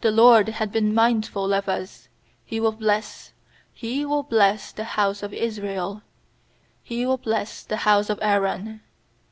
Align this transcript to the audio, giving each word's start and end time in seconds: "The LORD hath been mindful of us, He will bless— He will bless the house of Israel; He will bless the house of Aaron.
"The 0.00 0.10
LORD 0.10 0.48
hath 0.48 0.72
been 0.72 0.92
mindful 0.92 1.54
of 1.54 1.68
us, 1.68 2.08
He 2.44 2.58
will 2.58 2.72
bless— 2.72 3.32
He 3.84 4.04
will 4.04 4.24
bless 4.24 4.72
the 4.72 4.82
house 4.82 5.22
of 5.22 5.32
Israel; 5.32 6.02
He 6.82 7.06
will 7.06 7.18
bless 7.18 7.62
the 7.62 7.76
house 7.86 8.10
of 8.10 8.18
Aaron. 8.20 8.80